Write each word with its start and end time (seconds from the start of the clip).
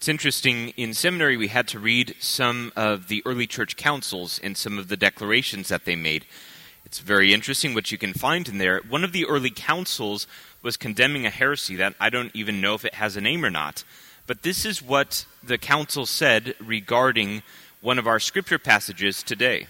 It's 0.00 0.08
interesting, 0.08 0.70
in 0.78 0.94
seminary, 0.94 1.36
we 1.36 1.48
had 1.48 1.68
to 1.68 1.78
read 1.78 2.14
some 2.20 2.72
of 2.74 3.08
the 3.08 3.22
early 3.26 3.46
church 3.46 3.76
councils 3.76 4.40
and 4.42 4.56
some 4.56 4.78
of 4.78 4.88
the 4.88 4.96
declarations 4.96 5.68
that 5.68 5.84
they 5.84 5.94
made. 5.94 6.24
It's 6.86 7.00
very 7.00 7.34
interesting 7.34 7.74
what 7.74 7.92
you 7.92 7.98
can 7.98 8.14
find 8.14 8.48
in 8.48 8.56
there. 8.56 8.80
One 8.88 9.04
of 9.04 9.12
the 9.12 9.26
early 9.26 9.50
councils 9.50 10.26
was 10.62 10.78
condemning 10.78 11.26
a 11.26 11.30
heresy 11.30 11.76
that 11.76 11.96
I 12.00 12.08
don't 12.08 12.34
even 12.34 12.62
know 12.62 12.72
if 12.72 12.86
it 12.86 12.94
has 12.94 13.14
a 13.14 13.20
name 13.20 13.44
or 13.44 13.50
not. 13.50 13.84
But 14.26 14.42
this 14.42 14.64
is 14.64 14.80
what 14.80 15.26
the 15.42 15.58
council 15.58 16.06
said 16.06 16.54
regarding 16.60 17.42
one 17.82 17.98
of 17.98 18.06
our 18.06 18.20
scripture 18.20 18.58
passages 18.58 19.22
today. 19.22 19.66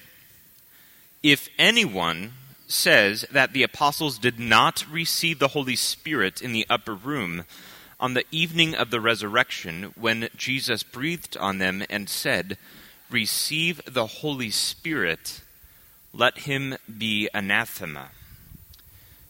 If 1.25 1.49
anyone 1.59 2.35
says 2.69 3.27
that 3.33 3.53
the 3.53 3.65
apostles 3.65 4.17
did 4.17 4.39
not 4.39 4.87
receive 4.89 5.41
the 5.41 5.49
Holy 5.49 5.75
Spirit 5.75 6.41
in 6.41 6.53
the 6.53 6.67
upper 6.71 6.95
room 6.95 7.47
on 8.01 8.15
the 8.15 8.25
evening 8.31 8.75
of 8.75 8.91
the 8.91 9.01
resurrection 9.01 9.93
when 9.95 10.29
Jesus 10.35 10.83
breathed 10.83 11.37
on 11.37 11.59
them 11.59 11.85
and 11.91 12.09
said, 12.09 12.57
Receive 13.11 13.81
the 13.87 14.07
Holy 14.07 14.51
Spirit, 14.51 15.43
let 16.13 16.39
him 16.39 16.77
be 16.99 17.29
anathema. 17.35 18.09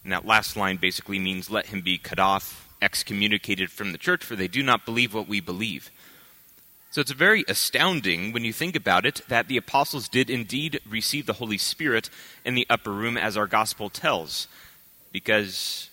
And 0.04 0.12
that 0.12 0.24
last 0.24 0.56
line 0.56 0.76
basically 0.76 1.18
means 1.18 1.50
let 1.50 1.66
him 1.66 1.80
be 1.80 1.98
cut 1.98 2.18
off, 2.18 2.68
excommunicated 2.80 3.70
from 3.70 3.92
the 3.92 3.98
church, 3.98 4.24
for 4.24 4.36
they 4.36 4.48
do 4.48 4.62
not 4.62 4.86
believe 4.86 5.12
what 5.12 5.28
we 5.28 5.40
believe. 5.40 5.90
So 6.92 7.00
it's 7.00 7.12
very 7.12 7.44
astounding 7.46 8.32
when 8.32 8.44
you 8.44 8.52
think 8.52 8.74
about 8.74 9.06
it 9.06 9.20
that 9.28 9.48
the 9.48 9.56
apostles 9.56 10.08
did 10.08 10.30
indeed 10.30 10.80
receive 10.88 11.26
the 11.26 11.34
Holy 11.34 11.58
Spirit 11.58 12.08
in 12.44 12.54
the 12.54 12.66
upper 12.70 12.90
room, 12.90 13.16
as 13.16 13.36
our 13.36 13.46
gospel 13.46 13.90
tells, 13.90 14.48
because 15.12 15.89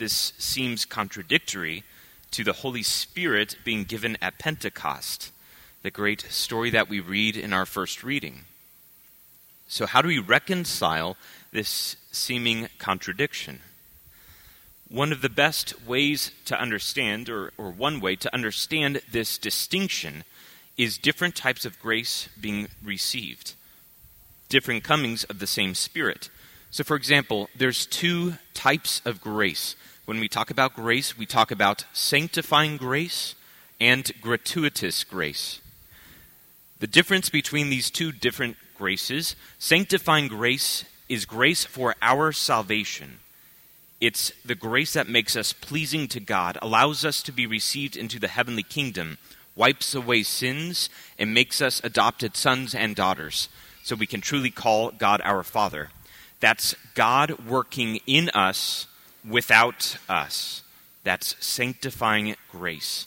this 0.00 0.32
seems 0.38 0.86
contradictory 0.86 1.84
to 2.30 2.42
the 2.42 2.54
Holy 2.54 2.82
Spirit 2.82 3.56
being 3.64 3.84
given 3.84 4.16
at 4.22 4.38
Pentecost, 4.38 5.30
the 5.82 5.90
great 5.90 6.22
story 6.22 6.70
that 6.70 6.88
we 6.88 7.00
read 7.00 7.36
in 7.36 7.52
our 7.52 7.66
first 7.66 8.02
reading. 8.02 8.40
So, 9.68 9.86
how 9.86 10.00
do 10.00 10.08
we 10.08 10.18
reconcile 10.18 11.16
this 11.52 11.96
seeming 12.10 12.68
contradiction? 12.78 13.60
One 14.88 15.12
of 15.12 15.20
the 15.20 15.28
best 15.28 15.86
ways 15.86 16.32
to 16.46 16.58
understand, 16.58 17.28
or, 17.28 17.52
or 17.58 17.70
one 17.70 18.00
way 18.00 18.16
to 18.16 18.34
understand 18.34 19.02
this 19.12 19.36
distinction, 19.36 20.24
is 20.78 20.96
different 20.96 21.36
types 21.36 21.66
of 21.66 21.78
grace 21.78 22.28
being 22.40 22.68
received, 22.82 23.52
different 24.48 24.82
comings 24.82 25.24
of 25.24 25.40
the 25.40 25.46
same 25.46 25.74
Spirit. 25.74 26.30
So, 26.70 26.84
for 26.84 26.96
example, 26.96 27.50
there's 27.56 27.84
two 27.84 28.34
types 28.54 29.02
of 29.04 29.20
grace. 29.20 29.74
When 30.04 30.20
we 30.20 30.28
talk 30.28 30.50
about 30.50 30.74
grace, 30.74 31.18
we 31.18 31.26
talk 31.26 31.50
about 31.50 31.84
sanctifying 31.92 32.76
grace 32.76 33.34
and 33.80 34.10
gratuitous 34.20 35.02
grace. 35.02 35.60
The 36.78 36.86
difference 36.86 37.28
between 37.28 37.70
these 37.70 37.90
two 37.90 38.12
different 38.12 38.56
graces 38.76 39.34
sanctifying 39.58 40.28
grace 40.28 40.84
is 41.08 41.24
grace 41.24 41.64
for 41.64 41.96
our 42.00 42.30
salvation. 42.30 43.18
It's 44.00 44.32
the 44.44 44.54
grace 44.54 44.92
that 44.94 45.08
makes 45.08 45.36
us 45.36 45.52
pleasing 45.52 46.08
to 46.08 46.20
God, 46.20 46.56
allows 46.62 47.04
us 47.04 47.22
to 47.24 47.32
be 47.32 47.46
received 47.46 47.96
into 47.96 48.18
the 48.18 48.28
heavenly 48.28 48.62
kingdom, 48.62 49.18
wipes 49.56 49.94
away 49.94 50.22
sins, 50.22 50.88
and 51.18 51.34
makes 51.34 51.60
us 51.60 51.80
adopted 51.84 52.36
sons 52.36 52.74
and 52.74 52.96
daughters, 52.96 53.48
so 53.82 53.96
we 53.96 54.06
can 54.06 54.20
truly 54.20 54.50
call 54.50 54.92
God 54.92 55.20
our 55.24 55.42
Father. 55.42 55.90
That's 56.40 56.74
God 56.94 57.46
working 57.46 58.00
in 58.06 58.30
us 58.30 58.86
without 59.28 59.96
us. 60.08 60.62
That's 61.04 61.36
sanctifying 61.44 62.36
grace. 62.50 63.06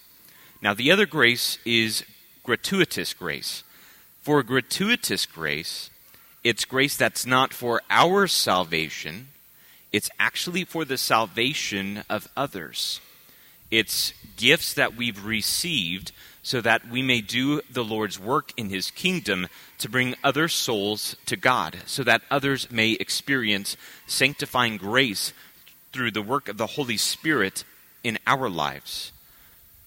Now, 0.62 0.74
the 0.74 0.92
other 0.92 1.06
grace 1.06 1.58
is 1.66 2.04
gratuitous 2.44 3.14
grace. 3.14 3.64
For 4.22 4.42
gratuitous 4.44 5.26
grace, 5.26 5.90
it's 6.44 6.64
grace 6.64 6.96
that's 6.96 7.26
not 7.26 7.54
for 7.54 7.82
our 7.90 8.28
salvation 8.28 9.28
it's 9.94 10.10
actually 10.20 10.66
for 10.66 10.84
the 10.84 10.98
salvation 10.98 12.04
of 12.10 12.28
others. 12.36 13.00
It's 13.70 14.14
gifts 14.36 14.74
that 14.74 14.96
we've 14.98 15.24
received 15.24 16.12
so 16.44 16.62
that 16.62 16.88
we 16.90 17.02
may 17.02 17.22
do 17.22 17.62
the 17.72 17.84
Lord's 17.84 18.20
work 18.20 18.52
in 18.58 18.70
His 18.70 18.92
kingdom 18.92 19.48
to 19.80 19.90
bring 19.90 20.16
other 20.24 20.48
souls 20.48 21.16
to 21.26 21.38
God, 21.38 21.78
so 21.86 22.04
that 22.04 22.22
others 22.30 22.70
may 22.70 22.92
experience 22.92 23.76
sanctifying 24.06 24.78
grace 24.78 25.34
through 25.94 26.12
the 26.12 26.22
work 26.22 26.50
of 26.50 26.58
the 26.58 26.68
Holy 26.68 26.98
Spirit 26.98 27.64
in 28.04 28.20
our 28.28 28.50
lives. 28.50 29.14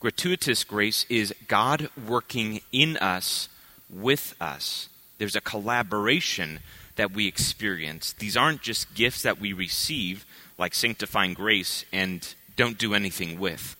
Gratuitous 0.01 0.65
grace 0.65 1.05
is 1.09 1.35
God 1.47 1.91
working 2.07 2.61
in 2.73 2.97
us, 2.97 3.49
with 3.91 4.35
us. 4.41 4.89
There's 5.19 5.37
a 5.37 5.41
collaboration 5.41 6.61
that 6.97 7.13
we 7.13 7.27
experience. 7.27 8.13
These 8.13 8.37
aren't 8.37 8.63
just 8.63 8.95
gifts 8.95 9.23
that 9.23 9.41
we 9.41 9.53
receive, 9.53 10.25
like 10.59 10.75
sanctifying 10.75 11.35
grace, 11.35 11.85
and 11.93 12.35
don't 12.57 12.79
do 12.79 12.95
anything 12.95 13.39
with. 13.39 13.77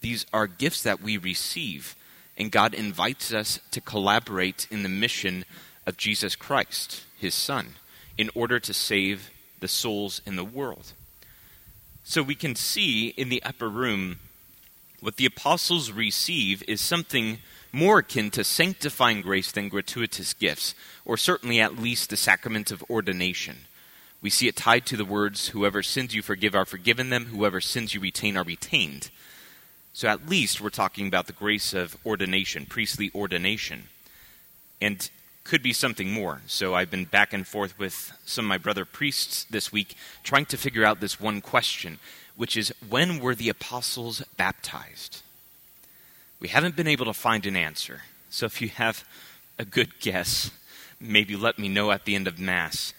These 0.00 0.26
are 0.32 0.46
gifts 0.46 0.82
that 0.82 1.00
we 1.00 1.16
receive, 1.16 1.94
and 2.36 2.52
God 2.52 2.74
invites 2.74 3.32
us 3.32 3.60
to 3.70 3.80
collaborate 3.80 4.66
in 4.70 4.82
the 4.82 4.88
mission 4.88 5.44
of 5.86 5.96
Jesus 5.96 6.36
Christ, 6.36 7.04
his 7.18 7.34
Son, 7.34 7.74
in 8.18 8.30
order 8.34 8.60
to 8.60 8.74
save 8.74 9.30
the 9.60 9.68
souls 9.68 10.20
in 10.26 10.36
the 10.36 10.44
world. 10.44 10.92
So 12.04 12.22
we 12.22 12.34
can 12.34 12.54
see 12.54 13.08
in 13.08 13.28
the 13.30 13.42
upper 13.42 13.68
room 13.68 14.18
what 15.00 15.16
the 15.16 15.26
apostles 15.26 15.92
receive 15.92 16.62
is 16.68 16.80
something 16.80 17.38
more 17.72 17.98
akin 17.98 18.30
to 18.30 18.44
sanctifying 18.44 19.20
grace 19.20 19.52
than 19.52 19.68
gratuitous 19.68 20.32
gifts, 20.32 20.74
or 21.04 21.16
certainly 21.16 21.60
at 21.60 21.78
least 21.78 22.10
the 22.10 22.16
sacrament 22.16 22.70
of 22.70 22.84
ordination. 22.88 23.56
We 24.22 24.30
see 24.30 24.48
it 24.48 24.56
tied 24.56 24.86
to 24.86 24.96
the 24.96 25.04
words, 25.04 25.48
Whoever 25.48 25.82
sins 25.82 26.14
you 26.14 26.22
forgive 26.22 26.54
are 26.54 26.64
forgiven 26.64 27.10
them, 27.10 27.26
whoever 27.26 27.60
sins 27.60 27.92
you 27.94 28.00
retain 28.00 28.36
are 28.36 28.44
retained. 28.44 29.10
So 29.96 30.08
at 30.08 30.28
least 30.28 30.60
we're 30.60 30.68
talking 30.68 31.06
about 31.06 31.26
the 31.26 31.32
grace 31.32 31.72
of 31.72 31.96
ordination, 32.04 32.66
priestly 32.66 33.10
ordination. 33.14 33.84
And 34.78 35.08
could 35.42 35.62
be 35.62 35.72
something 35.72 36.12
more. 36.12 36.42
So 36.46 36.74
I've 36.74 36.90
been 36.90 37.06
back 37.06 37.32
and 37.32 37.46
forth 37.46 37.78
with 37.78 38.12
some 38.26 38.44
of 38.44 38.48
my 38.50 38.58
brother 38.58 38.84
priests 38.84 39.44
this 39.44 39.72
week 39.72 39.96
trying 40.22 40.44
to 40.46 40.58
figure 40.58 40.84
out 40.84 41.00
this 41.00 41.18
one 41.18 41.40
question, 41.40 41.98
which 42.36 42.58
is 42.58 42.74
when 42.86 43.20
were 43.20 43.34
the 43.34 43.48
apostles 43.48 44.20
baptized? 44.36 45.22
We 46.40 46.48
haven't 46.48 46.76
been 46.76 46.88
able 46.88 47.06
to 47.06 47.14
find 47.14 47.46
an 47.46 47.56
answer. 47.56 48.02
So 48.28 48.44
if 48.44 48.60
you 48.60 48.68
have 48.68 49.02
a 49.58 49.64
good 49.64 49.98
guess, 50.00 50.50
maybe 51.00 51.36
let 51.36 51.58
me 51.58 51.70
know 51.70 51.90
at 51.90 52.04
the 52.04 52.16
end 52.16 52.28
of 52.28 52.38
Mass. 52.38 52.92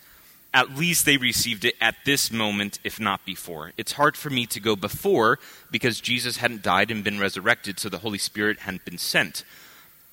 At 0.53 0.75
least 0.75 1.05
they 1.05 1.17
received 1.17 1.65
it 1.65 1.75
at 1.81 1.95
this 2.05 2.31
moment, 2.31 2.79
if 2.83 2.99
not 2.99 3.25
before. 3.25 3.73
It's 3.77 3.93
hard 3.93 4.15
for 4.15 4.29
me 4.29 4.45
to 4.47 4.59
go 4.59 4.75
before 4.75 5.39
because 5.69 6.01
Jesus 6.01 6.37
hadn't 6.37 6.63
died 6.63 6.89
and 6.89 7.03
been 7.03 7.19
resurrected, 7.19 7.79
so 7.79 7.89
the 7.89 7.99
Holy 7.99 8.17
Spirit 8.17 8.59
hadn't 8.59 8.85
been 8.85 8.97
sent. 8.97 9.43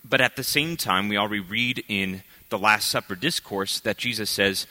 But 0.05 0.21
at 0.21 0.37
the 0.37 0.45
same 0.45 0.77
time, 0.77 1.09
we 1.09 1.17
already 1.17 1.41
read 1.41 1.85
in 1.89 2.23
the 2.51 2.59
Last 2.59 2.89
Supper 2.89 3.15
discourse 3.15 3.81
that 3.81 3.97
Jesus 3.97 4.29
says, 4.29 4.67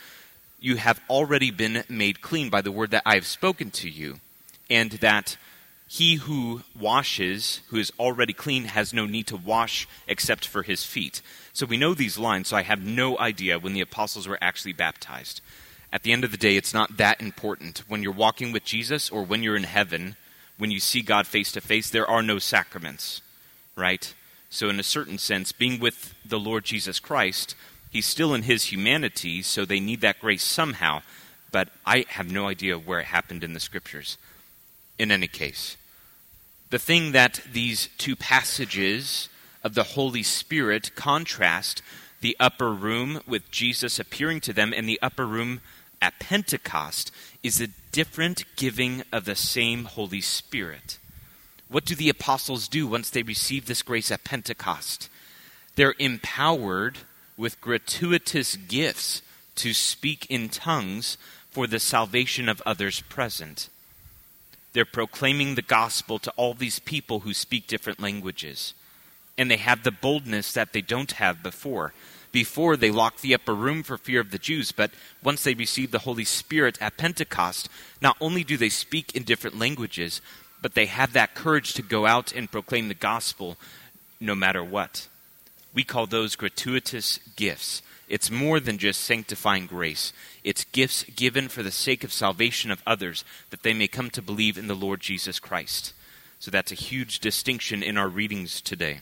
You 0.59 0.75
have 0.75 1.01
already 1.09 1.50
been 1.50 1.84
made 1.90 2.22
clean 2.22 2.50
by 2.50 2.62
the 2.62 2.72
word 2.72 2.91
that 2.91 3.03
I 3.06 3.16
have 3.16 3.25
spoken 3.25 3.72
to 3.72 3.90
you, 3.90 4.19
and 4.69 4.91
that 4.91 5.38
he 5.88 6.16
who 6.16 6.62
washes, 6.80 7.62
who 7.68 7.78
is 7.78 7.92
already 8.00 8.34
clean, 8.34 8.66
has 8.66 8.94
no 8.94 9.06
need 9.06 9.28
to 9.28 9.38
wash 9.38 9.88
except 10.08 10.46
for 10.46 10.64
his 10.64 10.84
feet. 10.84 11.22
So 11.54 11.66
we 11.66 11.78
know 11.78 11.94
these 11.94 12.18
lines, 12.18 12.48
so 12.48 12.58
I 12.58 12.64
have 12.64 12.84
no 12.84 13.18
idea 13.20 13.60
when 13.60 13.74
the 13.74 13.82
apostles 13.82 14.28
were 14.28 14.40
actually 14.42 14.74
baptized. 14.74 15.42
At 15.92 16.02
the 16.02 16.12
end 16.12 16.24
of 16.24 16.32
the 16.32 16.38
day, 16.38 16.58
it's 16.58 16.74
not 16.74 16.98
that 16.98 17.22
important. 17.22 17.84
When 17.88 18.02
you're 18.02 18.12
walking 18.12 18.52
with 18.52 18.64
Jesus 18.64 19.12
or 19.12 19.24
when 19.24 19.44
you're 19.44 19.56
in 19.56 19.64
heaven, 19.66 20.16
when 20.58 20.72
you 20.72 20.80
see 20.80 21.04
God 21.04 21.28
face 21.28 21.52
to 21.52 21.62
face, 21.62 21.92
there 21.92 22.10
are 22.10 22.24
no 22.24 22.40
sacraments, 22.40 23.22
right? 23.76 24.14
So, 24.50 24.69
in 24.69 24.80
a 24.80 24.84
certain 24.84 25.19
sense, 25.19 25.52
being 25.52 25.80
with 25.80 26.16
the 26.25 26.40
Lord 26.40 26.63
Jesus 26.63 27.00
Christ, 27.00 27.56
he's 27.92 28.07
still 28.07 28.34
in 28.34 28.44
his 28.44 28.72
humanity, 28.72 29.44
so 29.44 29.66
they 29.66 29.80
need 29.80 30.02
that 30.02 30.19
grace 30.19 30.44
somehow. 30.44 31.04
But 31.52 31.69
I 31.86 32.06
have 32.10 32.31
no 32.31 32.48
idea 32.48 32.80
where 32.80 33.00
it 33.00 33.06
happened 33.06 33.44
in 33.44 33.54
the 33.54 33.60
scriptures. 33.60 34.18
In 34.98 35.12
any 35.12 35.28
case, 35.28 35.78
the 36.74 36.80
thing 36.80 37.12
that 37.12 37.40
these 37.52 37.88
two 38.00 38.16
passages 38.16 39.30
of 39.64 39.75
the 39.75 39.84
Holy 39.94 40.24
Spirit 40.24 40.96
contrast 40.96 41.84
the 42.22 42.36
upper 42.40 42.74
room 42.74 43.22
with 43.28 43.52
Jesus 43.52 44.00
appearing 44.00 44.42
to 44.42 44.52
them 44.52 44.74
and 44.75 44.90
the 44.90 44.98
upper 45.00 45.28
room 45.28 45.62
at 46.02 46.18
Pentecost 46.18 47.12
is 47.44 47.62
a 47.62 47.68
different 47.92 48.46
giving 48.56 49.04
of 49.12 49.25
the 49.25 49.36
same 49.36 49.86
Holy 49.86 50.20
Spirit. 50.20 50.98
What 51.70 51.86
do 51.86 51.94
the 51.94 52.10
apostles 52.10 52.68
do 52.68 52.88
once 52.88 53.12
they 53.12 53.22
receive 53.22 53.68
this 53.68 53.84
grace 53.84 54.10
at 54.10 54.24
Pentecost? 54.24 55.12
They're 55.76 55.94
empowered 56.00 56.98
with 57.38 57.62
gratuitous 57.62 58.56
gifts 58.56 59.22
to 59.58 59.76
speak 59.76 60.26
in 60.28 60.50
tongues 60.50 61.19
for 61.52 61.68
the 61.68 61.80
salvation 61.80 62.50
of 62.50 62.64
others 62.66 63.00
present. 63.02 63.69
They're 64.74 64.86
proclaiming 64.86 65.56
the 65.56 65.62
gospel 65.62 66.20
to 66.20 66.31
all 66.31 66.54
these 66.54 66.80
people 66.80 67.22
who 67.22 67.34
speak 67.34 67.68
different 67.68 68.00
languages. 68.00 68.74
and 69.38 69.50
they 69.50 69.58
have 69.58 69.84
the 69.84 69.92
boldness 69.92 70.54
that 70.54 70.74
they 70.74 70.81
don't 70.81 71.14
have 71.14 71.42
before. 71.42 71.92
Before, 72.31 72.78
they 72.78 72.92
locked 72.92 73.22
the 73.22 73.34
upper 73.34 73.54
room 73.56 73.84
for 73.84 73.98
fear 73.98 74.20
of 74.20 74.31
the 74.31 74.38
Jews, 74.38 74.72
but 74.72 74.92
once 75.24 75.44
they 75.44 75.54
receive 75.56 75.92
the 75.92 76.00
Holy 76.00 76.24
Spirit 76.25 76.78
at 76.81 76.98
Pentecost, 76.98 77.70
not 78.02 78.18
only 78.22 78.44
do 78.44 78.58
they 78.58 78.70
speak 78.70 79.16
in 79.16 79.24
different 79.24 79.58
languages, 79.58 80.22
but 80.62 80.74
they 80.76 80.86
have 80.86 81.14
that 81.14 81.36
courage 81.36 81.74
to 81.74 81.81
go 81.81 82.06
out 82.06 82.31
and 82.31 82.52
proclaim 82.52 82.88
the 82.90 82.94
gospel 82.94 83.58
no 84.19 84.36
matter 84.36 84.64
what. 84.64 85.08
We 85.74 85.84
call 85.84 86.06
those 86.06 86.36
gratuitous 86.36 87.19
gifts. 87.36 87.81
It's 88.08 88.30
more 88.30 88.60
than 88.60 88.78
just 88.78 89.02
sanctifying 89.02 89.66
grace. 89.66 90.14
It's 90.44 90.66
gifts 90.66 91.04
given 91.04 91.48
for 91.48 91.64
the 91.64 91.72
sake 91.72 92.04
of 92.04 92.14
salvation 92.14 92.70
of 92.70 92.84
others, 92.86 93.24
that 93.50 93.64
they 93.64 93.74
may 93.74 93.88
come 93.88 94.10
to 94.12 94.22
believe 94.22 94.58
in 94.58 94.68
the 94.68 94.76
Lord 94.76 95.00
Jesus 95.00 95.40
Christ. 95.40 95.94
So 96.40 96.52
that's 96.52 96.72
a 96.72 96.76
huge 96.76 97.20
distinction 97.20 97.82
in 97.82 97.98
our 97.98 98.10
readings 98.10 98.60
today. 98.62 99.00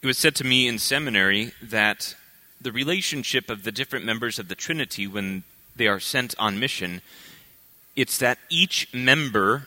It 0.00 0.06
was 0.06 0.16
said 0.16 0.36
to 0.36 0.44
me 0.44 0.68
in 0.68 0.78
seminary 0.78 1.52
that 1.60 2.14
the 2.60 2.70
relationship 2.70 3.50
of 3.50 3.64
the 3.64 3.72
different 3.72 4.04
members 4.04 4.38
of 4.38 4.48
the 4.48 4.54
Trinity 4.54 5.06
when 5.06 5.42
they 5.74 5.88
are 5.88 6.00
sent 6.00 6.34
on 6.38 6.60
mission, 6.60 7.02
it's 7.96 8.18
that 8.18 8.38
each 8.48 8.92
member 8.94 9.66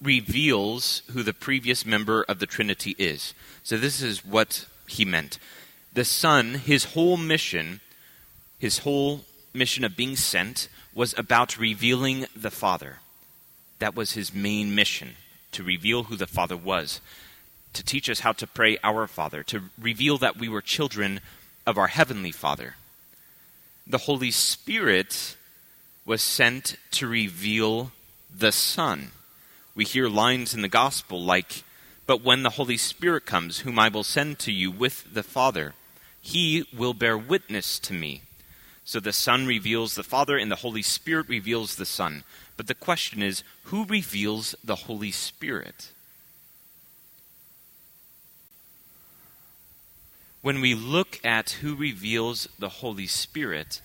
reveals 0.00 1.02
who 1.12 1.22
the 1.22 1.34
previous 1.34 1.84
member 1.84 2.22
of 2.22 2.38
the 2.38 2.46
Trinity 2.46 2.94
is. 2.98 3.34
So 3.62 3.76
this 3.76 4.00
is 4.00 4.24
what 4.24 4.66
he 4.86 5.04
meant. 5.04 5.38
The 5.92 6.04
Son, 6.04 6.54
his 6.54 6.84
whole 6.84 7.16
mission, 7.16 7.80
his 8.58 8.78
whole 8.78 9.24
mission 9.52 9.84
of 9.84 9.96
being 9.96 10.16
sent, 10.16 10.68
was 10.94 11.14
about 11.18 11.58
revealing 11.58 12.26
the 12.34 12.50
Father. 12.50 12.98
That 13.78 13.96
was 13.96 14.12
his 14.12 14.34
main 14.34 14.74
mission, 14.74 15.16
to 15.52 15.62
reveal 15.62 16.04
who 16.04 16.16
the 16.16 16.26
Father 16.26 16.56
was 16.56 17.00
to 17.72 17.84
teach 17.84 18.10
us 18.10 18.20
how 18.20 18.32
to 18.32 18.46
pray 18.46 18.78
our 18.82 19.06
Father, 19.06 19.42
to 19.44 19.62
reveal 19.80 20.18
that 20.18 20.36
we 20.36 20.48
were 20.48 20.62
children 20.62 21.20
of 21.66 21.78
our 21.78 21.86
Heavenly 21.88 22.32
Father. 22.32 22.74
The 23.86 23.98
Holy 23.98 24.30
Spirit 24.30 25.36
was 26.04 26.22
sent 26.22 26.76
to 26.92 27.06
reveal 27.06 27.92
the 28.34 28.52
Son. 28.52 29.12
We 29.74 29.84
hear 29.84 30.08
lines 30.08 30.54
in 30.54 30.62
the 30.62 30.68
Gospel 30.68 31.22
like, 31.22 31.64
But 32.06 32.22
when 32.22 32.42
the 32.42 32.50
Holy 32.50 32.76
Spirit 32.76 33.24
comes, 33.24 33.60
whom 33.60 33.78
I 33.78 33.88
will 33.88 34.04
send 34.04 34.38
to 34.40 34.52
you 34.52 34.70
with 34.70 35.14
the 35.14 35.22
Father, 35.22 35.74
he 36.20 36.66
will 36.76 36.94
bear 36.94 37.16
witness 37.16 37.78
to 37.80 37.92
me. 37.92 38.22
So 38.84 39.00
the 39.00 39.12
Son 39.12 39.46
reveals 39.46 39.94
the 39.94 40.02
Father, 40.02 40.36
and 40.36 40.50
the 40.50 40.56
Holy 40.56 40.82
Spirit 40.82 41.28
reveals 41.28 41.76
the 41.76 41.86
Son. 41.86 42.24
But 42.56 42.66
the 42.66 42.74
question 42.74 43.22
is, 43.22 43.44
who 43.64 43.84
reveals 43.84 44.54
the 44.64 44.74
Holy 44.76 45.12
Spirit? 45.12 45.92
when 50.42 50.60
we 50.60 50.74
look 50.74 51.20
at 51.24 51.50
who 51.50 51.74
reveals 51.74 52.48
the 52.58 52.68
Holy 52.68 53.06
Spirit, 53.06 53.80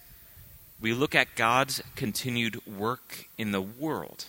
we 0.80 0.94
look 0.94 1.14
at 1.14 1.36
God's 1.36 1.82
continued 1.96 2.66
work 2.66 3.28
in 3.38 3.52
the 3.52 3.62
world. 3.62 4.26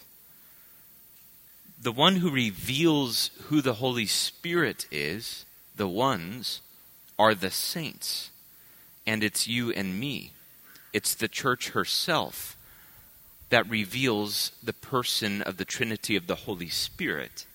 The 1.80 1.92
one 1.92 2.16
who 2.16 2.30
reveals 2.30 3.30
who 3.44 3.60
the 3.60 3.74
Holy 3.74 4.06
Spirit 4.06 4.86
is, 4.90 5.44
the 5.76 5.88
ones, 5.88 6.62
are 7.18 7.34
the 7.34 7.50
saints. 7.50 8.30
And 9.06 9.22
it's 9.22 9.46
you 9.46 9.70
and 9.70 9.98
me. 9.98 10.32
It's 10.92 11.14
the 11.14 11.28
church 11.28 11.70
herself 11.70 12.56
that 13.50 13.68
reveals 13.70 14.52
the 14.62 14.72
person 14.72 15.42
of 15.42 15.56
the 15.56 15.64
Trinity 15.64 16.16
of 16.16 16.26
the 16.26 16.34
Holy 16.34 16.68
Spirit 16.68 17.46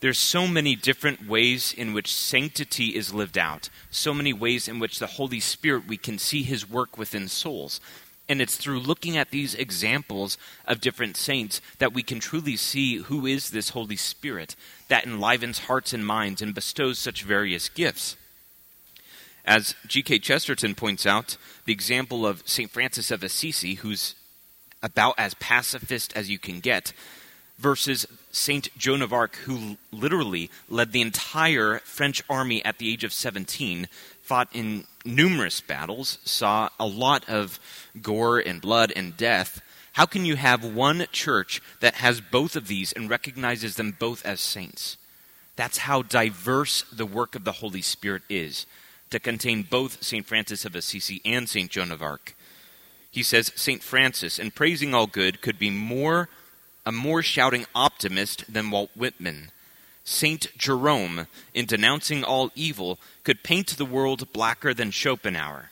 there's 0.00 0.18
so 0.18 0.46
many 0.46 0.74
different 0.76 1.28
ways 1.28 1.74
in 1.74 1.92
which 1.92 2.14
sanctity 2.14 2.96
is 2.96 3.12
lived 3.12 3.36
out, 3.36 3.68
so 3.90 4.14
many 4.14 4.32
ways 4.32 4.66
in 4.66 4.78
which 4.78 4.98
the 4.98 5.06
Holy 5.06 5.40
Spirit 5.40 5.86
we 5.86 5.98
can 5.98 6.18
see 6.18 6.42
his 6.42 6.68
work 6.68 6.96
within 6.96 7.28
souls. 7.28 7.80
And 8.26 8.40
it's 8.40 8.56
through 8.56 8.80
looking 8.80 9.18
at 9.18 9.30
these 9.30 9.54
examples 9.54 10.38
of 10.64 10.80
different 10.80 11.16
saints 11.18 11.60
that 11.78 11.92
we 11.92 12.02
can 12.02 12.18
truly 12.18 12.56
see 12.56 12.96
who 12.96 13.26
is 13.26 13.50
this 13.50 13.70
Holy 13.70 13.96
Spirit 13.96 14.56
that 14.88 15.04
enlivens 15.04 15.60
hearts 15.60 15.92
and 15.92 16.06
minds 16.06 16.40
and 16.40 16.54
bestows 16.54 16.98
such 16.98 17.22
various 17.22 17.68
gifts. 17.68 18.16
As 19.44 19.74
G.K. 19.86 20.18
Chesterton 20.18 20.74
points 20.74 21.06
out, 21.06 21.36
the 21.64 21.72
example 21.72 22.26
of 22.26 22.42
St. 22.46 22.70
Francis 22.70 23.10
of 23.10 23.22
Assisi, 23.22 23.74
who's 23.74 24.14
about 24.82 25.14
as 25.18 25.34
pacifist 25.34 26.14
as 26.16 26.30
you 26.30 26.38
can 26.38 26.60
get, 26.60 26.92
versus 27.58 28.06
Saint 28.32 28.76
Joan 28.76 29.02
of 29.02 29.12
Arc, 29.12 29.36
who 29.36 29.76
literally 29.92 30.50
led 30.68 30.92
the 30.92 31.02
entire 31.02 31.78
French 31.80 32.22
army 32.28 32.64
at 32.64 32.78
the 32.78 32.90
age 32.90 33.04
of 33.04 33.12
17, 33.12 33.88
fought 34.22 34.48
in 34.52 34.84
numerous 35.04 35.60
battles, 35.60 36.18
saw 36.24 36.68
a 36.78 36.86
lot 36.86 37.28
of 37.28 37.60
gore 38.00 38.38
and 38.38 38.60
blood 38.60 38.92
and 38.96 39.16
death. 39.16 39.60
How 39.92 40.06
can 40.06 40.24
you 40.24 40.36
have 40.36 40.64
one 40.64 41.06
church 41.12 41.60
that 41.80 41.96
has 41.96 42.20
both 42.20 42.56
of 42.56 42.68
these 42.68 42.92
and 42.92 43.10
recognizes 43.10 43.76
them 43.76 43.96
both 43.98 44.24
as 44.24 44.40
saints? 44.40 44.96
That's 45.56 45.78
how 45.78 46.02
diverse 46.02 46.84
the 46.92 47.06
work 47.06 47.34
of 47.34 47.44
the 47.44 47.52
Holy 47.52 47.82
Spirit 47.82 48.22
is, 48.30 48.66
to 49.10 49.20
contain 49.20 49.62
both 49.62 50.02
St. 50.02 50.26
Francis 50.26 50.64
of 50.64 50.74
Assisi 50.74 51.20
and 51.24 51.48
St. 51.48 51.70
Joan 51.70 51.90
of 51.90 52.02
Arc. 52.02 52.34
He 53.10 53.22
says 53.22 53.52
St. 53.56 53.82
Francis, 53.82 54.38
in 54.38 54.50
praising 54.52 54.94
all 54.94 55.06
good, 55.06 55.40
could 55.40 55.58
be 55.58 55.70
more 55.70 56.28
a 56.86 56.92
more 56.92 57.22
shouting 57.22 57.66
optimist 57.74 58.52
than 58.52 58.70
Walt 58.70 58.90
Whitman. 58.96 59.50
Saint 60.04 60.48
Jerome, 60.56 61.26
in 61.52 61.66
denouncing 61.66 62.24
all 62.24 62.50
evil, 62.54 62.98
could 63.22 63.42
paint 63.42 63.76
the 63.76 63.84
world 63.84 64.32
blacker 64.32 64.72
than 64.72 64.90
Schopenhauer. 64.90 65.70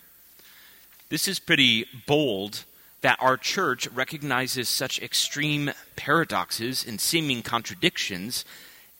This 1.08 1.26
is 1.26 1.40
pretty 1.40 1.86
bold 2.06 2.64
that 3.00 3.18
our 3.20 3.36
church 3.36 3.88
recognizes 3.88 4.68
such 4.68 5.00
extreme 5.00 5.70
paradoxes 5.96 6.84
and 6.86 7.00
seeming 7.00 7.42
contradictions 7.42 8.44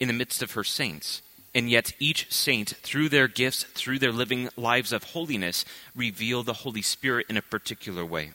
in 0.01 0.09
the 0.09 0.15
midst 0.15 0.43
of 0.43 0.53
her 0.53 0.65
saints. 0.65 1.21
And 1.59 1.69
yet, 1.69 1.93
each 1.99 2.31
saint, 2.31 2.69
through 2.85 3.09
their 3.09 3.27
gifts, 3.27 3.65
through 3.65 3.99
their 3.99 4.13
living 4.13 4.49
lives 4.57 4.93
of 4.93 5.03
holiness, 5.03 5.65
reveal 5.93 6.45
the 6.45 6.63
Holy 6.63 6.83
Spirit 6.83 7.27
in 7.29 7.37
a 7.37 7.43
particular 7.43 8.07
way. 8.07 8.31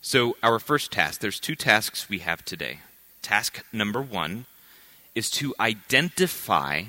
So, 0.00 0.38
our 0.42 0.58
first 0.58 0.90
task 0.90 1.20
there's 1.20 1.38
two 1.38 1.54
tasks 1.54 2.08
we 2.08 2.20
have 2.20 2.46
today. 2.46 2.78
Task 3.20 3.62
number 3.74 4.00
one 4.00 4.46
is 5.14 5.30
to 5.32 5.54
identify 5.60 6.84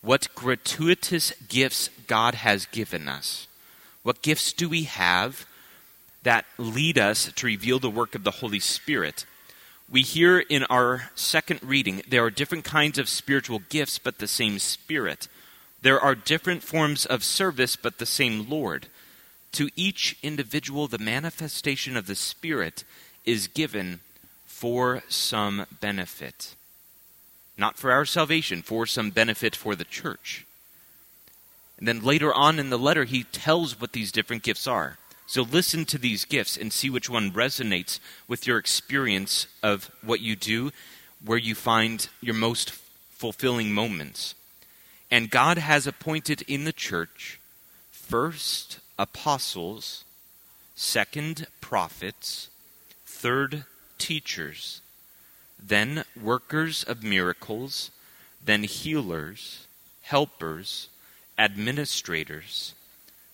what 0.00 0.34
gratuitous 0.34 1.32
gifts 1.46 1.90
God 2.06 2.36
has 2.36 2.64
given 2.64 3.10
us. 3.10 3.46
What 4.02 4.22
gifts 4.22 4.54
do 4.54 4.70
we 4.70 4.84
have 4.84 5.44
that 6.22 6.46
lead 6.56 6.96
us 6.96 7.30
to 7.30 7.46
reveal 7.46 7.78
the 7.78 7.90
work 7.90 8.14
of 8.14 8.24
the 8.24 8.38
Holy 8.40 8.60
Spirit? 8.60 9.26
We 9.90 10.02
hear 10.02 10.38
in 10.38 10.62
our 10.64 11.10
second 11.16 11.60
reading 11.64 12.02
there 12.08 12.24
are 12.24 12.30
different 12.30 12.64
kinds 12.64 12.96
of 12.96 13.08
spiritual 13.08 13.62
gifts, 13.68 13.98
but 13.98 14.18
the 14.18 14.28
same 14.28 14.60
Spirit. 14.60 15.26
There 15.82 16.00
are 16.00 16.14
different 16.14 16.62
forms 16.62 17.06
of 17.06 17.24
service, 17.24 17.74
but 17.74 17.98
the 17.98 18.06
same 18.06 18.48
Lord. 18.48 18.86
To 19.52 19.68
each 19.74 20.16
individual, 20.22 20.86
the 20.86 20.98
manifestation 20.98 21.96
of 21.96 22.06
the 22.06 22.14
Spirit 22.14 22.84
is 23.24 23.48
given 23.48 23.98
for 24.46 25.02
some 25.08 25.66
benefit. 25.80 26.54
Not 27.58 27.76
for 27.76 27.90
our 27.90 28.04
salvation, 28.04 28.62
for 28.62 28.86
some 28.86 29.10
benefit 29.10 29.56
for 29.56 29.74
the 29.74 29.84
church. 29.84 30.46
And 31.78 31.88
then 31.88 32.04
later 32.04 32.32
on 32.32 32.60
in 32.60 32.70
the 32.70 32.78
letter, 32.78 33.04
he 33.04 33.24
tells 33.24 33.80
what 33.80 33.92
these 33.92 34.12
different 34.12 34.44
gifts 34.44 34.68
are. 34.68 34.98
So 35.30 35.42
listen 35.42 35.84
to 35.84 35.96
these 35.96 36.24
gifts 36.24 36.56
and 36.56 36.72
see 36.72 36.90
which 36.90 37.08
one 37.08 37.30
resonates 37.30 38.00
with 38.26 38.48
your 38.48 38.58
experience 38.58 39.46
of 39.62 39.88
what 40.02 40.18
you 40.18 40.34
do, 40.34 40.72
where 41.24 41.38
you 41.38 41.54
find 41.54 42.08
your 42.20 42.34
most 42.34 42.72
fulfilling 43.12 43.70
moments. 43.70 44.34
And 45.08 45.30
God 45.30 45.56
has 45.56 45.86
appointed 45.86 46.42
in 46.48 46.64
the 46.64 46.72
church 46.72 47.38
first 47.92 48.80
apostles, 48.98 50.04
second, 50.74 51.46
prophets, 51.60 52.50
third, 53.06 53.66
teachers, 53.98 54.80
then 55.62 56.02
workers 56.20 56.82
of 56.82 57.04
miracles, 57.04 57.92
then 58.44 58.64
healers, 58.64 59.68
helpers, 60.02 60.88
administrators, 61.38 62.74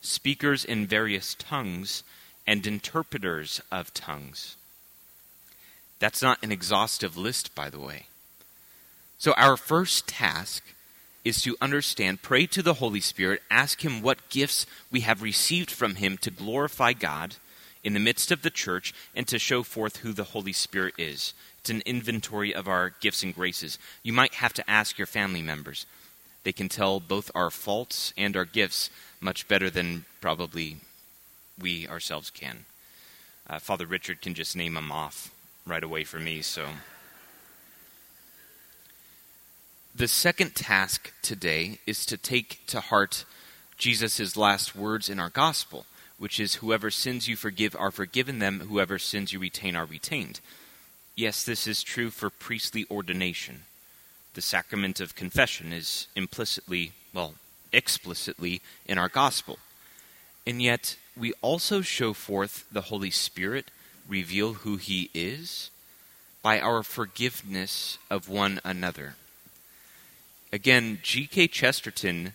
speakers 0.06 0.64
in 0.64 0.86
various 0.86 1.34
tongues, 1.34 2.02
and 2.46 2.66
interpreters 2.66 3.60
of 3.72 3.92
tongues. 3.92 4.56
That's 5.98 6.22
not 6.22 6.38
an 6.42 6.52
exhaustive 6.52 7.16
list, 7.16 7.54
by 7.54 7.70
the 7.70 7.80
way. 7.80 8.06
So, 9.18 9.32
our 9.32 9.56
first 9.56 10.06
task 10.06 10.62
is 11.24 11.42
to 11.42 11.56
understand, 11.60 12.22
pray 12.22 12.46
to 12.46 12.62
the 12.62 12.74
Holy 12.74 13.00
Spirit, 13.00 13.42
ask 13.50 13.84
Him 13.84 14.02
what 14.02 14.28
gifts 14.28 14.66
we 14.90 15.00
have 15.00 15.22
received 15.22 15.70
from 15.70 15.96
Him 15.96 16.18
to 16.18 16.30
glorify 16.30 16.92
God 16.92 17.36
in 17.82 17.94
the 17.94 18.00
midst 18.00 18.30
of 18.30 18.42
the 18.42 18.50
church 18.50 18.94
and 19.14 19.26
to 19.26 19.38
show 19.38 19.62
forth 19.62 19.98
who 19.98 20.12
the 20.12 20.24
Holy 20.24 20.52
Spirit 20.52 20.94
is. 20.98 21.32
It's 21.60 21.70
an 21.70 21.82
inventory 21.86 22.54
of 22.54 22.68
our 22.68 22.90
gifts 23.00 23.22
and 23.22 23.34
graces. 23.34 23.78
You 24.02 24.12
might 24.12 24.34
have 24.34 24.52
to 24.54 24.70
ask 24.70 24.98
your 24.98 25.06
family 25.06 25.42
members. 25.42 25.86
They 26.46 26.52
can 26.52 26.68
tell 26.68 27.00
both 27.00 27.32
our 27.34 27.50
faults 27.50 28.14
and 28.16 28.36
our 28.36 28.44
gifts 28.44 28.88
much 29.20 29.48
better 29.48 29.68
than 29.68 30.04
probably 30.20 30.76
we 31.60 31.88
ourselves 31.88 32.30
can. 32.30 32.66
Uh, 33.50 33.58
Father 33.58 33.84
Richard 33.84 34.22
can 34.22 34.32
just 34.32 34.54
name 34.54 34.74
them 34.74 34.92
off 34.92 35.34
right 35.66 35.82
away 35.82 36.04
for 36.04 36.20
me, 36.20 36.42
so. 36.42 36.66
The 39.92 40.06
second 40.06 40.54
task 40.54 41.12
today 41.20 41.80
is 41.84 42.06
to 42.06 42.16
take 42.16 42.64
to 42.68 42.78
heart 42.78 43.24
Jesus' 43.76 44.36
last 44.36 44.76
words 44.76 45.08
in 45.08 45.18
our 45.18 45.30
gospel, 45.30 45.84
which 46.16 46.38
is, 46.38 46.54
Whoever 46.54 46.92
sins 46.92 47.26
you 47.26 47.34
forgive 47.34 47.74
are 47.74 47.90
forgiven 47.90 48.38
them, 48.38 48.60
whoever 48.60 49.00
sins 49.00 49.32
you 49.32 49.40
retain 49.40 49.74
are 49.74 49.84
retained. 49.84 50.38
Yes, 51.16 51.42
this 51.42 51.66
is 51.66 51.82
true 51.82 52.10
for 52.10 52.30
priestly 52.30 52.86
ordination. 52.88 53.62
The 54.36 54.42
sacrament 54.42 55.00
of 55.00 55.14
confession 55.14 55.72
is 55.72 56.08
implicitly, 56.14 56.92
well, 57.14 57.36
explicitly 57.72 58.60
in 58.84 58.98
our 58.98 59.08
gospel. 59.08 59.58
And 60.46 60.60
yet, 60.60 60.96
we 61.16 61.32
also 61.40 61.80
show 61.80 62.12
forth 62.12 62.66
the 62.70 62.82
Holy 62.92 63.10
Spirit, 63.10 63.70
reveal 64.06 64.52
who 64.52 64.76
He 64.76 65.08
is, 65.14 65.70
by 66.42 66.60
our 66.60 66.82
forgiveness 66.82 67.96
of 68.10 68.28
one 68.28 68.60
another. 68.62 69.14
Again, 70.52 70.98
G.K. 71.02 71.48
Chesterton, 71.48 72.34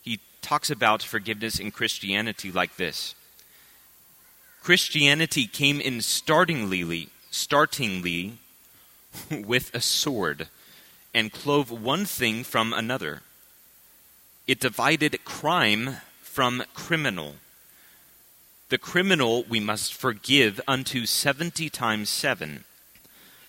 he 0.00 0.20
talks 0.40 0.70
about 0.70 1.02
forgiveness 1.02 1.60
in 1.60 1.70
Christianity 1.70 2.50
like 2.50 2.76
this 2.76 3.14
Christianity 4.62 5.46
came 5.46 5.82
in 5.82 6.00
startingly, 6.00 7.10
startingly 7.30 8.38
with 9.30 9.70
a 9.74 9.82
sword 9.82 10.48
and 11.14 11.32
clove 11.32 11.70
one 11.70 12.04
thing 12.04 12.44
from 12.44 12.72
another. 12.72 13.22
It 14.46 14.60
divided 14.60 15.24
crime 15.24 15.98
from 16.22 16.62
criminal. 16.74 17.36
The 18.70 18.78
criminal 18.78 19.44
we 19.44 19.60
must 19.60 19.92
forgive 19.92 20.60
unto 20.66 21.06
seventy 21.06 21.68
times 21.68 22.08
seven. 22.08 22.64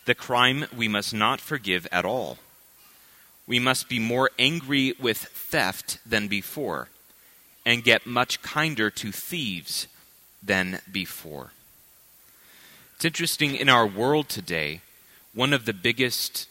The 0.06 0.16
crime 0.16 0.66
we 0.76 0.88
must 0.88 1.14
not 1.14 1.40
forgive 1.40 1.88
at 1.92 2.04
all. 2.04 2.38
We 3.48 3.60
must 3.60 3.88
be 3.88 4.00
more 4.00 4.32
angry 4.38 4.94
with 5.00 5.18
theft 5.18 6.00
than 6.06 6.28
before, 6.28 6.90
and 7.66 7.84
get 7.84 8.06
much 8.06 8.42
kinder 8.42 8.90
to 8.90 9.12
thieves 9.12 9.88
than 10.42 10.80
before. 10.92 11.52
It's 12.96 13.06
interesting 13.06 13.56
in 13.56 13.70
our 13.70 13.88
world 13.88 14.28
today, 14.30 14.82
one 15.34 15.54
of 15.54 15.66
the 15.66 15.74
biggest 15.74 16.48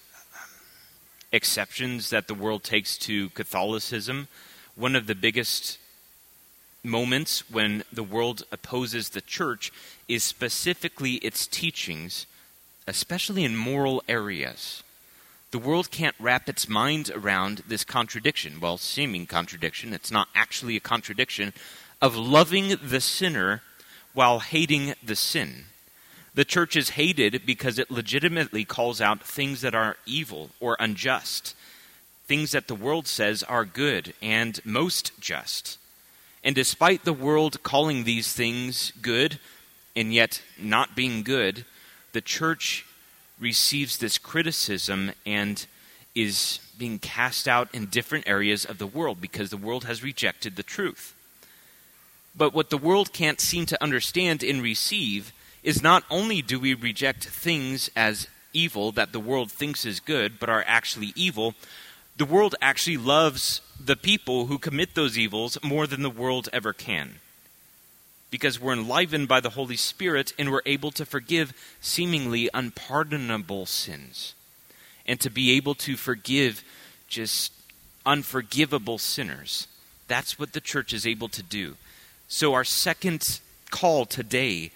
exceptions 1.33 2.11
that 2.11 2.29
the 2.29 2.35
world 2.35 2.62
takes 2.62 2.97
to 2.99 3.31
Catholicism, 3.31 4.29
one 4.77 4.95
of 4.95 5.07
the 5.07 5.15
biggest 5.15 5.79
moments 6.85 7.51
when 7.51 7.85
the 7.93 8.03
world 8.03 8.43
opposes 8.53 9.11
the 9.11 9.21
church 9.21 9.73
is 10.09 10.23
specifically 10.23 11.15
its 11.15 11.47
teachings, 11.47 12.27
especially 12.87 13.45
in 13.45 13.57
moral 13.57 14.03
areas 14.09 14.83
the 15.53 15.59
world 15.59 15.91
can't 15.91 16.17
wrap 16.19 16.49
its 16.49 16.67
mind 16.67 17.11
around 17.15 17.62
this 17.69 17.85
contradiction. 17.85 18.59
Well, 18.59 18.79
seeming 18.79 19.27
contradiction, 19.27 19.93
it's 19.93 20.11
not 20.11 20.29
actually 20.35 20.77
a 20.77 20.81
contradiction, 20.81 21.53
of 22.01 22.17
loving 22.17 22.75
the 22.83 23.03
sinner 23.03 23.62
while 24.15 24.41
hating 24.41 24.95
the 25.03 25.15
sin. 25.15 25.67
The 26.35 26.45
church 26.45 26.77
is 26.77 26.91
hated 26.91 27.43
because 27.45 27.79
it 27.79 27.91
legitimately 27.91 28.65
calls 28.65 29.01
out 29.01 29.23
things 29.23 29.61
that 29.61 29.75
are 29.75 29.97
evil 30.07 30.51
or 30.61 30.77
unjust, 30.81 31.55
things 32.27 32.53
that 32.53 32.69
the 32.69 32.75
world 32.75 33.07
says 33.07 33.43
are 33.43 33.65
good 33.67 34.15
and 34.23 34.59
most 34.65 35.12
just. 35.21 35.79
And 36.43 36.55
despite 36.55 37.05
the 37.05 37.12
world 37.12 37.62
calling 37.62 38.05
these 38.05 38.33
things 38.33 38.93
good 39.03 39.39
and 39.95 40.12
yet 40.12 40.43
not 40.59 40.97
being 40.97 41.23
good, 41.23 41.67
the 42.12 42.23
church 42.23 42.87
receives 43.39 43.99
this 43.99 44.17
criticism 44.17 45.12
and 45.27 45.67
is 46.15 46.61
being 46.79 46.99
cast 46.99 47.47
out 47.47 47.69
in 47.75 47.87
different 47.87 48.27
areas 48.27 48.65
of 48.65 48.79
the 48.79 48.87
world 48.87 49.21
because 49.21 49.51
the 49.51 49.57
world 49.57 49.85
has 49.85 50.03
rejected 50.03 50.57
the 50.57 50.62
truth. 50.62 51.15
But 52.35 52.55
what 52.55 52.71
the 52.71 52.79
world 52.79 53.12
can't 53.12 53.41
seem 53.41 53.67
to 53.67 53.83
understand 53.83 54.43
and 54.43 54.62
receive 54.62 55.33
is 55.62 55.83
not 55.83 56.04
only 56.11 56.42
do 56.42 56.59
we 56.59 56.75
reject 56.75 57.25
things 57.25 57.90
as 57.95 58.28
evil 58.52 58.92
that 58.92 59.12
the 59.12 59.21
world 59.21 59.50
thinks 59.50 59.85
is 59.85 60.00
good 60.00 60.38
but 60.38 60.49
are 60.49 60.64
actually 60.66 61.12
evil, 61.14 61.54
the 62.16 62.25
world 62.25 62.54
actually 62.61 62.97
loves 62.97 63.61
the 63.81 63.97
people 63.97 64.47
who 64.47 64.59
commit 64.59 64.95
those 64.95 65.19
evils 65.19 65.59
more 65.62 65.87
than 65.87 66.02
the 66.02 66.11
world 66.11 66.49
ever 66.52 66.73
can 66.73 67.16
because 68.33 68.59
we're 68.59 68.73
enlivened 68.73 69.28
by 69.28 69.40
the 69.40 69.50
Holy 69.50 69.76
Spirit 69.76 70.33
and 70.38 70.50
we're 70.50 70.62
able 70.64 70.90
to 70.90 71.04
forgive 71.04 71.52
seemingly 71.81 72.49
unpardonable 72.54 73.66
sins 73.66 74.35
and 75.07 75.21
to 75.21 75.28
be 75.28 75.52
able 75.52 75.75
to 75.75 75.97
forgive 75.97 76.64
just 77.09 77.52
unforgivable 78.07 78.97
sinners. 78.97 79.69
That's 80.09 80.38
what 80.38 80.54
the 80.54 80.62
church 80.62 80.95
is 80.95 81.07
able 81.07 81.28
to 81.28 81.42
do. 81.42 81.76
So, 82.26 82.54
our 82.54 82.64
second 82.64 83.40
call 83.71 84.07
today 84.07 84.71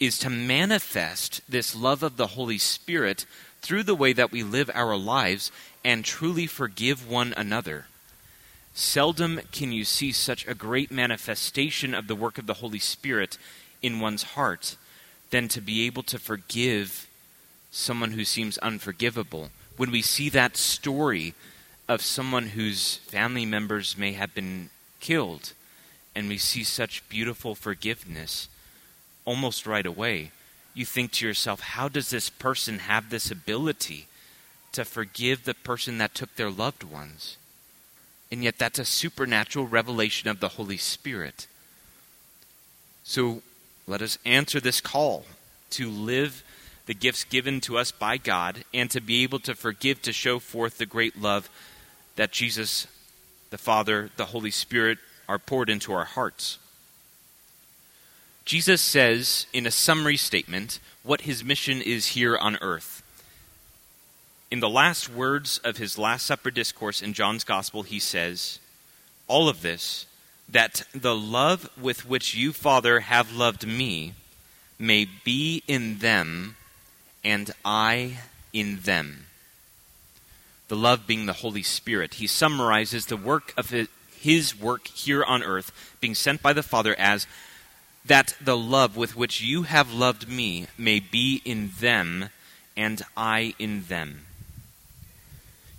is 0.00 0.18
to 0.18 0.30
manifest 0.30 1.40
this 1.48 1.74
love 1.74 2.02
of 2.02 2.16
the 2.16 2.28
Holy 2.28 2.58
Spirit 2.58 3.26
through 3.60 3.82
the 3.82 3.94
way 3.94 4.12
that 4.12 4.30
we 4.30 4.42
live 4.42 4.70
our 4.74 4.96
lives 4.96 5.50
and 5.84 6.04
truly 6.04 6.46
forgive 6.46 7.08
one 7.08 7.34
another. 7.36 7.86
Seldom 8.74 9.40
can 9.50 9.72
you 9.72 9.84
see 9.84 10.12
such 10.12 10.46
a 10.46 10.54
great 10.54 10.90
manifestation 10.90 11.94
of 11.94 12.06
the 12.06 12.14
work 12.14 12.38
of 12.38 12.46
the 12.46 12.54
Holy 12.54 12.78
Spirit 12.78 13.36
in 13.82 13.98
one's 13.98 14.22
heart 14.22 14.76
than 15.30 15.48
to 15.48 15.60
be 15.60 15.84
able 15.86 16.04
to 16.04 16.18
forgive 16.18 17.08
someone 17.70 18.12
who 18.12 18.24
seems 18.24 18.56
unforgivable. 18.58 19.50
When 19.76 19.90
we 19.90 20.02
see 20.02 20.28
that 20.30 20.56
story 20.56 21.34
of 21.88 22.02
someone 22.02 22.48
whose 22.48 22.96
family 22.96 23.44
members 23.44 23.96
may 23.96 24.12
have 24.12 24.34
been 24.34 24.70
killed, 25.00 25.52
and 26.14 26.28
we 26.28 26.38
see 26.38 26.64
such 26.64 27.08
beautiful 27.08 27.54
forgiveness 27.54 28.48
almost 29.28 29.66
right 29.66 29.84
away, 29.84 30.30
you 30.72 30.86
think 30.86 31.12
to 31.12 31.26
yourself, 31.26 31.60
how 31.60 31.86
does 31.86 32.08
this 32.08 32.30
person 32.30 32.78
have 32.78 33.10
this 33.10 33.30
ability 33.30 34.06
to 34.72 34.86
forgive 34.86 35.44
the 35.44 35.52
person 35.52 35.98
that 35.98 36.14
took 36.14 36.34
their 36.36 36.50
loved 36.50 36.82
ones? 36.82 37.36
And 38.32 38.42
yet, 38.42 38.58
that's 38.58 38.78
a 38.78 38.86
supernatural 38.86 39.66
revelation 39.66 40.30
of 40.30 40.40
the 40.40 40.48
Holy 40.48 40.78
Spirit. 40.78 41.46
So, 43.04 43.42
let 43.86 44.00
us 44.00 44.16
answer 44.24 44.60
this 44.60 44.80
call 44.80 45.26
to 45.70 45.90
live 45.90 46.42
the 46.86 46.94
gifts 46.94 47.24
given 47.24 47.60
to 47.62 47.76
us 47.76 47.92
by 47.92 48.16
God 48.16 48.64
and 48.72 48.90
to 48.90 49.00
be 49.00 49.22
able 49.24 49.40
to 49.40 49.54
forgive, 49.54 50.00
to 50.02 50.12
show 50.12 50.38
forth 50.38 50.78
the 50.78 50.86
great 50.86 51.20
love 51.20 51.50
that 52.16 52.32
Jesus, 52.32 52.86
the 53.50 53.58
Father, 53.58 54.08
the 54.16 54.26
Holy 54.26 54.50
Spirit 54.50 54.96
are 55.28 55.38
poured 55.38 55.68
into 55.68 55.92
our 55.92 56.06
hearts. 56.06 56.58
Jesus 58.48 58.80
says 58.80 59.44
in 59.52 59.66
a 59.66 59.70
summary 59.70 60.16
statement 60.16 60.80
what 61.02 61.20
his 61.22 61.44
mission 61.44 61.82
is 61.82 62.08
here 62.08 62.36
on 62.36 62.56
earth 62.62 63.02
in 64.50 64.60
the 64.60 64.68
last 64.68 65.10
words 65.10 65.58
of 65.58 65.76
his 65.76 65.98
Last 65.98 66.26
Supper 66.26 66.50
discourse 66.50 67.02
in 67.02 67.12
John's 67.12 67.44
Gospel, 67.44 67.82
he 67.82 67.98
says, 67.98 68.58
All 69.26 69.48
of 69.48 69.60
this, 69.60 70.06
that 70.48 70.84
the 70.94 71.14
love 71.14 71.68
with 71.78 72.08
which 72.08 72.34
you, 72.34 72.52
Father, 72.52 73.00
have 73.00 73.34
loved 73.34 73.66
me 73.66 74.14
may 74.78 75.06
be 75.24 75.62
in 75.68 75.98
them, 75.98 76.56
and 77.22 77.50
I 77.64 78.20
in 78.52 78.80
them. 78.80 79.26
The 80.68 80.76
love 80.76 81.06
being 81.06 81.26
the 81.26 81.34
Holy 81.34 81.62
Spirit. 81.62 82.14
He 82.14 82.26
summarizes 82.26 83.06
the 83.06 83.16
work 83.16 83.52
of 83.56 83.74
his 84.18 84.58
work 84.58 84.86
here 84.86 85.22
on 85.24 85.42
earth, 85.42 85.96
being 86.00 86.14
sent 86.14 86.40
by 86.40 86.54
the 86.54 86.62
Father, 86.62 86.94
as 86.98 87.26
that 88.08 88.34
the 88.40 88.56
love 88.56 88.96
with 88.96 89.16
which 89.16 89.40
you 89.40 89.62
have 89.62 89.92
loved 89.92 90.28
me 90.28 90.66
may 90.76 90.98
be 90.98 91.40
in 91.44 91.70
them, 91.78 92.30
and 92.76 93.02
I 93.16 93.54
in 93.58 93.84
them. 93.84 94.26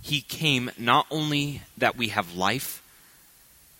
He 0.01 0.21
came 0.21 0.71
not 0.77 1.05
only 1.11 1.61
that 1.77 1.97
we 1.97 2.09
have 2.09 2.35
life, 2.35 2.81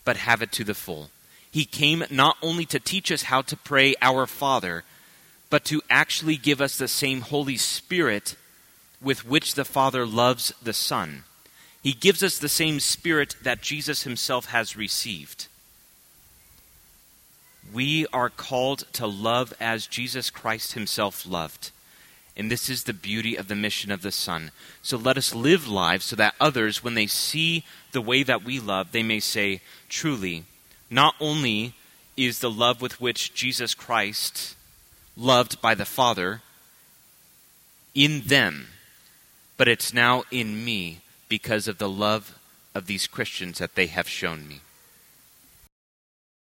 but 0.04 0.16
have 0.16 0.42
it 0.42 0.52
to 0.52 0.64
the 0.64 0.74
full. 0.74 1.10
He 1.50 1.64
came 1.64 2.04
not 2.10 2.36
only 2.42 2.64
to 2.66 2.78
teach 2.78 3.10
us 3.10 3.22
how 3.22 3.42
to 3.42 3.56
pray 3.56 3.94
our 4.02 4.26
Father, 4.26 4.84
but 5.48 5.64
to 5.66 5.82
actually 5.90 6.36
give 6.36 6.60
us 6.60 6.76
the 6.76 6.88
same 6.88 7.22
Holy 7.22 7.56
Spirit 7.56 8.36
with 9.02 9.26
which 9.26 9.54
the 9.54 9.64
Father 9.64 10.06
loves 10.06 10.52
the 10.62 10.72
Son. 10.72 11.24
He 11.82 11.92
gives 11.92 12.22
us 12.22 12.38
the 12.38 12.48
same 12.48 12.78
Spirit 12.78 13.36
that 13.42 13.62
Jesus 13.62 14.02
himself 14.02 14.46
has 14.46 14.76
received. 14.76 15.48
We 17.72 18.06
are 18.12 18.30
called 18.30 18.84
to 18.94 19.06
love 19.06 19.54
as 19.60 19.86
Jesus 19.86 20.30
Christ 20.30 20.72
himself 20.72 21.26
loved. 21.26 21.70
And 22.36 22.50
this 22.50 22.70
is 22.70 22.84
the 22.84 22.94
beauty 22.94 23.36
of 23.36 23.48
the 23.48 23.54
mission 23.54 23.90
of 23.90 24.02
the 24.02 24.12
Son. 24.12 24.50
So 24.82 24.96
let 24.96 25.18
us 25.18 25.34
live 25.34 25.68
lives 25.68 26.06
so 26.06 26.16
that 26.16 26.34
others, 26.40 26.82
when 26.82 26.94
they 26.94 27.06
see 27.06 27.64
the 27.92 28.00
way 28.00 28.22
that 28.22 28.44
we 28.44 28.58
love, 28.58 28.92
they 28.92 29.02
may 29.02 29.20
say, 29.20 29.60
truly, 29.88 30.44
not 30.90 31.14
only 31.20 31.74
is 32.16 32.38
the 32.38 32.50
love 32.50 32.80
with 32.80 33.00
which 33.00 33.34
Jesus 33.34 33.74
Christ 33.74 34.56
loved 35.16 35.60
by 35.60 35.74
the 35.74 35.84
Father 35.84 36.40
in 37.94 38.22
them, 38.22 38.68
but 39.56 39.68
it's 39.68 39.92
now 39.92 40.24
in 40.30 40.64
me 40.64 41.00
because 41.28 41.68
of 41.68 41.78
the 41.78 41.88
love 41.88 42.38
of 42.74 42.86
these 42.86 43.06
Christians 43.06 43.58
that 43.58 43.74
they 43.74 43.86
have 43.86 44.08
shown 44.08 44.48
me. 44.48 44.60